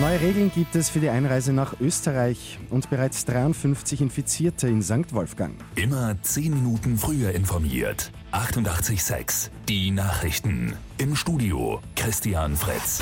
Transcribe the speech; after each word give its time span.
Neue 0.00 0.20
Regeln 0.20 0.52
gibt 0.54 0.76
es 0.76 0.90
für 0.90 1.00
die 1.00 1.08
Einreise 1.08 1.54
nach 1.54 1.80
Österreich 1.80 2.58
und 2.68 2.90
bereits 2.90 3.24
53 3.24 4.02
Infizierte 4.02 4.68
in 4.68 4.82
St. 4.82 5.14
Wolfgang. 5.14 5.54
Immer 5.74 6.20
10 6.20 6.52
Minuten 6.52 6.98
früher 6.98 7.30
informiert. 7.30 8.12
88.6 8.32 9.48
Die 9.68 9.90
Nachrichten. 9.90 10.74
Im 10.98 11.16
Studio 11.16 11.80
Christian 11.94 12.56
Fritz. 12.56 13.00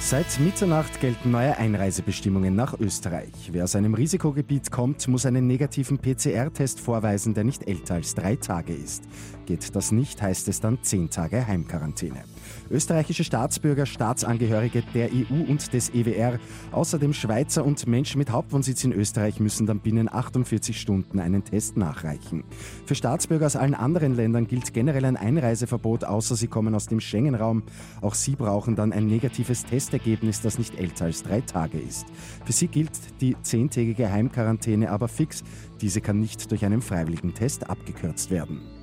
Seit 0.00 0.38
Mitternacht 0.38 1.00
gelten 1.00 1.32
neue 1.32 1.58
Einreisebestimmungen 1.58 2.54
nach 2.54 2.78
Österreich. 2.78 3.50
Wer 3.50 3.64
aus 3.64 3.74
einem 3.74 3.94
Risikogebiet 3.94 4.70
kommt, 4.70 5.08
muss 5.08 5.26
einen 5.26 5.48
negativen 5.48 5.98
PCR-Test 5.98 6.78
vorweisen, 6.78 7.34
der 7.34 7.44
nicht 7.44 7.66
älter 7.66 7.94
als 7.94 8.14
drei 8.14 8.36
Tage 8.36 8.74
ist. 8.74 9.02
Geht 9.48 9.74
das 9.74 9.92
nicht, 9.92 10.20
heißt 10.20 10.46
es 10.48 10.60
dann 10.60 10.78
zehn 10.82 11.08
Tage 11.08 11.46
Heimquarantäne. 11.46 12.22
Österreichische 12.70 13.24
Staatsbürger, 13.24 13.86
Staatsangehörige 13.86 14.82
der 14.92 15.08
EU 15.08 15.48
und 15.48 15.72
des 15.72 15.88
EWR, 15.88 16.38
außerdem 16.70 17.14
Schweizer 17.14 17.64
und 17.64 17.86
Menschen 17.86 18.18
mit 18.18 18.28
Hauptwohnsitz 18.28 18.84
in 18.84 18.92
Österreich 18.92 19.40
müssen 19.40 19.66
dann 19.66 19.80
binnen 19.80 20.12
48 20.12 20.78
Stunden 20.78 21.18
einen 21.18 21.44
Test 21.44 21.78
nachreichen. 21.78 22.44
Für 22.84 22.94
Staatsbürger 22.94 23.46
aus 23.46 23.56
allen 23.56 23.72
anderen 23.72 24.14
Ländern 24.14 24.46
gilt 24.46 24.74
generell 24.74 25.06
ein 25.06 25.16
Einreiseverbot, 25.16 26.04
außer 26.04 26.36
sie 26.36 26.48
kommen 26.48 26.74
aus 26.74 26.86
dem 26.86 27.00
Schengen-Raum. 27.00 27.62
Auch 28.02 28.12
sie 28.12 28.34
brauchen 28.34 28.76
dann 28.76 28.92
ein 28.92 29.06
negatives 29.06 29.64
Testergebnis, 29.64 30.42
das 30.42 30.58
nicht 30.58 30.78
älter 30.78 31.06
als 31.06 31.22
drei 31.22 31.40
Tage 31.40 31.78
ist. 31.78 32.06
Für 32.44 32.52
sie 32.52 32.68
gilt 32.68 32.92
die 33.22 33.34
zehntägige 33.40 34.12
Heimquarantäne 34.12 34.90
aber 34.90 35.08
fix. 35.08 35.42
Diese 35.80 36.02
kann 36.02 36.18
nicht 36.18 36.50
durch 36.50 36.66
einen 36.66 36.82
freiwilligen 36.82 37.32
Test 37.32 37.70
abgekürzt 37.70 38.30
werden. 38.30 38.77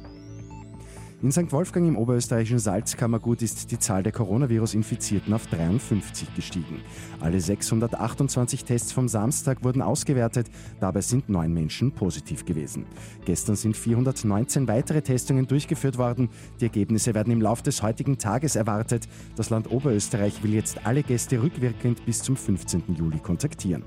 In 1.22 1.32
St. 1.32 1.52
Wolfgang 1.54 1.88
im 1.88 1.98
oberösterreichischen 1.98 2.60
Salzkammergut 2.60 3.42
ist 3.42 3.72
die 3.72 3.80
Zahl 3.80 4.04
der 4.04 4.12
Coronavirus-Infizierten 4.12 5.34
auf 5.34 5.48
53 5.48 6.36
gestiegen. 6.36 6.82
Alle 7.22 7.40
628 7.40 8.66
Tests 8.66 8.92
vom 8.92 9.08
Samstag 9.08 9.64
wurden 9.64 9.82
ausgewertet, 9.82 10.48
dabei 10.82 11.02
sind 11.02 11.30
neun 11.30 11.54
Menschen 11.54 11.94
positiv 11.94 12.44
gewesen. 12.44 12.86
Gestern 13.24 13.56
sind 13.56 13.78
419 13.78 14.68
weitere 14.68 15.02
Testungen 15.02 15.48
durchgeführt 15.48 15.98
worden. 15.98 16.30
Die 16.60 16.66
Ergebnisse 16.66 17.16
werden 17.16 17.32
im 17.32 17.42
Laufe 17.42 17.64
des 17.64 17.82
heutigen 17.82 18.18
Tages 18.18 18.58
erwartet. 18.58 19.08
Das 19.38 19.50
Land 19.50 19.72
Oberösterreich 19.72 20.44
will 20.44 20.54
jetzt 20.54 20.86
alle 20.86 21.02
Gäste 21.02 21.42
rückwirkend 21.42 22.06
bis 22.06 22.22
zum 22.22 22.36
15. 22.36 22.84
Juli 22.94 23.20
kontaktieren. 23.20 23.84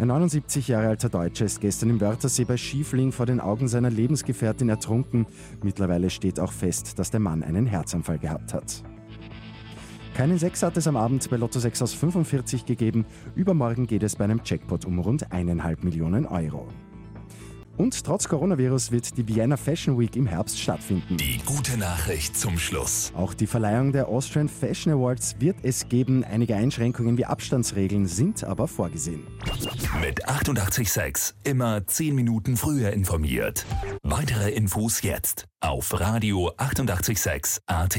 Ein 0.00 0.08
79 0.08 0.66
Jahre 0.68 0.88
alter 0.88 1.10
Deutscher 1.10 1.44
ist 1.44 1.60
gestern 1.60 1.90
im 1.90 2.00
Wörthersee 2.00 2.44
bei 2.44 2.56
Schiefling 2.56 3.12
vor 3.12 3.26
den 3.26 3.38
Augen 3.38 3.68
seiner 3.68 3.90
Lebensgefährtin 3.90 4.70
ertrunken. 4.70 5.26
Mittlerweile 5.62 6.08
steht 6.08 6.40
auch 6.40 6.52
fest, 6.52 6.98
dass 6.98 7.10
der 7.10 7.20
Mann 7.20 7.42
einen 7.42 7.66
Herzanfall 7.66 8.18
gehabt 8.18 8.54
hat. 8.54 8.82
Keinen 10.14 10.38
Sechs 10.38 10.62
hat 10.62 10.78
es 10.78 10.88
am 10.88 10.96
Abend 10.96 11.28
bei 11.28 11.36
Lotto 11.36 11.58
6 11.58 11.82
aus 11.82 11.92
45 11.92 12.64
gegeben. 12.64 13.04
Übermorgen 13.34 13.86
geht 13.86 14.02
es 14.02 14.16
bei 14.16 14.24
einem 14.24 14.40
Jackpot 14.42 14.86
um 14.86 15.00
rund 15.00 15.30
eineinhalb 15.32 15.84
Millionen 15.84 16.24
Euro. 16.24 16.66
Und 17.80 18.04
trotz 18.04 18.28
Coronavirus 18.28 18.92
wird 18.92 19.16
die 19.16 19.26
Vienna 19.26 19.56
Fashion 19.56 19.98
Week 19.98 20.14
im 20.14 20.26
Herbst 20.26 20.60
stattfinden. 20.60 21.16
Die 21.16 21.38
gute 21.46 21.78
Nachricht 21.78 22.36
zum 22.36 22.58
Schluss. 22.58 23.10
Auch 23.16 23.32
die 23.32 23.46
Verleihung 23.46 23.92
der 23.92 24.08
Austrian 24.08 24.50
Fashion 24.50 24.92
Awards 24.92 25.36
wird 25.38 25.56
es 25.62 25.88
geben. 25.88 26.22
Einige 26.22 26.56
Einschränkungen 26.56 27.16
wie 27.16 27.24
Abstandsregeln 27.24 28.04
sind 28.04 28.44
aber 28.44 28.68
vorgesehen. 28.68 29.26
Mit 30.02 30.28
886 30.28 31.34
immer 31.44 31.86
10 31.86 32.14
Minuten 32.14 32.58
früher 32.58 32.92
informiert. 32.92 33.64
Weitere 34.02 34.50
Infos 34.50 35.00
jetzt 35.00 35.46
auf 35.60 35.98
Radio 35.98 36.52
886 36.58 37.62
AT. 37.64 37.98